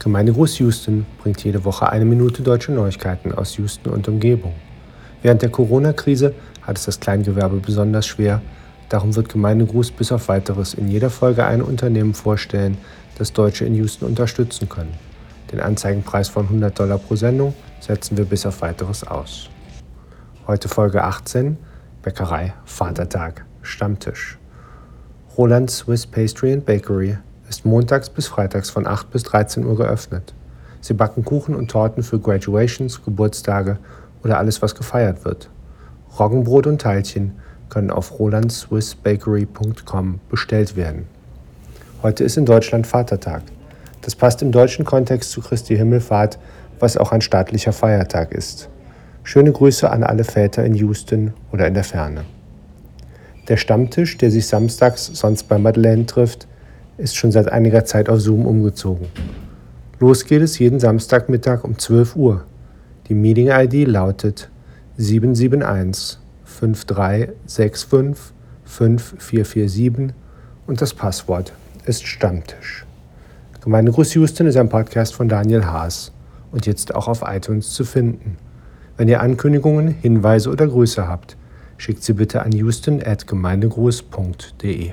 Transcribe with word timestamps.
Gemeindegruß 0.00 0.58
Houston 0.60 1.04
bringt 1.22 1.44
jede 1.44 1.62
Woche 1.66 1.90
eine 1.90 2.06
Minute 2.06 2.42
deutsche 2.42 2.72
Neuigkeiten 2.72 3.32
aus 3.32 3.58
Houston 3.58 3.90
und 3.90 4.08
Umgebung. 4.08 4.54
Während 5.20 5.42
der 5.42 5.50
Corona-Krise 5.50 6.34
hat 6.62 6.78
es 6.78 6.86
das 6.86 7.00
Kleingewerbe 7.00 7.58
besonders 7.58 8.06
schwer. 8.06 8.40
Darum 8.88 9.14
wird 9.14 9.28
Gemeindegruß 9.28 9.90
bis 9.90 10.10
auf 10.10 10.28
weiteres 10.28 10.72
in 10.72 10.88
jeder 10.88 11.10
Folge 11.10 11.44
ein 11.44 11.60
Unternehmen 11.60 12.14
vorstellen, 12.14 12.78
das 13.18 13.34
Deutsche 13.34 13.66
in 13.66 13.74
Houston 13.74 14.06
unterstützen 14.06 14.70
können. 14.70 14.94
Den 15.52 15.60
Anzeigenpreis 15.60 16.30
von 16.30 16.46
100 16.46 16.78
Dollar 16.78 16.96
pro 16.96 17.14
Sendung 17.16 17.52
setzen 17.80 18.16
wir 18.16 18.24
bis 18.24 18.46
auf 18.46 18.62
weiteres 18.62 19.06
aus. 19.06 19.50
Heute 20.46 20.70
Folge 20.70 21.04
18, 21.04 21.58
Bäckerei, 22.00 22.54
Vatertag, 22.64 23.44
Stammtisch. 23.60 24.38
Roland 25.36 25.70
Swiss 25.70 26.06
Pastry 26.06 26.54
and 26.54 26.64
Bakery 26.64 27.18
ist 27.50 27.66
montags 27.66 28.08
bis 28.08 28.28
freitags 28.28 28.70
von 28.70 28.86
8 28.86 29.10
bis 29.10 29.24
13 29.24 29.66
Uhr 29.66 29.76
geöffnet. 29.76 30.32
Sie 30.80 30.94
backen 30.94 31.24
Kuchen 31.24 31.56
und 31.56 31.68
Torten 31.70 32.04
für 32.04 32.18
Graduations, 32.18 33.04
Geburtstage 33.04 33.76
oder 34.24 34.38
alles, 34.38 34.62
was 34.62 34.74
gefeiert 34.74 35.24
wird. 35.24 35.50
Roggenbrot 36.18 36.66
und 36.68 36.80
Teilchen 36.80 37.32
können 37.68 37.90
auf 37.90 38.18
rolandswissbakery.com 38.18 40.20
bestellt 40.30 40.76
werden. 40.76 41.06
Heute 42.02 42.24
ist 42.24 42.38
in 42.38 42.46
Deutschland 42.46 42.86
Vatertag. 42.86 43.42
Das 44.02 44.14
passt 44.14 44.42
im 44.42 44.52
deutschen 44.52 44.84
Kontext 44.84 45.32
zu 45.32 45.40
Christi 45.40 45.76
Himmelfahrt, 45.76 46.38
was 46.78 46.96
auch 46.96 47.10
ein 47.12 47.20
staatlicher 47.20 47.72
Feiertag 47.72 48.32
ist. 48.32 48.68
Schöne 49.24 49.50
Grüße 49.52 49.90
an 49.90 50.04
alle 50.04 50.24
Väter 50.24 50.64
in 50.64 50.74
Houston 50.74 51.34
oder 51.52 51.66
in 51.66 51.74
der 51.74 51.84
Ferne. 51.84 52.24
Der 53.48 53.56
Stammtisch, 53.56 54.18
der 54.18 54.30
sich 54.30 54.46
samstags 54.46 55.06
sonst 55.06 55.48
bei 55.48 55.58
Madeleine 55.58 56.06
trifft, 56.06 56.46
ist 57.00 57.16
schon 57.16 57.32
seit 57.32 57.50
einiger 57.50 57.84
Zeit 57.84 58.08
auf 58.08 58.20
Zoom 58.20 58.46
umgezogen. 58.46 59.08
Los 59.98 60.24
geht 60.24 60.42
es 60.42 60.56
jeden 60.58 60.80
Samstagmittag 60.80 61.64
um 61.64 61.78
12 61.78 62.16
Uhr. 62.16 62.44
Die 63.08 63.14
Meeting-ID 63.14 63.86
lautet 63.88 64.50
771 64.96 66.18
5365 66.44 68.34
5447 68.64 70.14
und 70.66 70.80
das 70.80 70.94
Passwort 70.94 71.52
ist 71.86 72.06
Stammtisch. 72.06 72.86
Gemeindegruß 73.62 74.14
Houston 74.14 74.46
ist 74.46 74.56
ein 74.56 74.68
Podcast 74.68 75.14
von 75.14 75.28
Daniel 75.28 75.66
Haas 75.66 76.12
und 76.52 76.66
jetzt 76.66 76.94
auch 76.94 77.08
auf 77.08 77.24
iTunes 77.26 77.72
zu 77.72 77.84
finden. 77.84 78.36
Wenn 78.96 79.08
ihr 79.08 79.20
Ankündigungen, 79.20 79.88
Hinweise 79.88 80.50
oder 80.50 80.66
Grüße 80.66 81.08
habt, 81.08 81.36
schickt 81.76 82.04
sie 82.04 82.12
bitte 82.12 82.42
an 82.42 82.52
houston.gemeindegruß.de. 82.52 84.92